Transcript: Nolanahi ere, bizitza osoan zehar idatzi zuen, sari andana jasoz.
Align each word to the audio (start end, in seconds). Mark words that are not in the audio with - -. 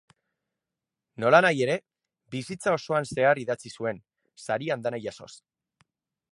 Nolanahi 1.23 1.61
ere, 1.65 1.75
bizitza 2.37 2.73
osoan 2.79 3.07
zehar 3.11 3.43
idatzi 3.45 3.75
zuen, 3.79 4.03
sari 4.47 4.75
andana 4.77 5.05
jasoz. 5.07 5.33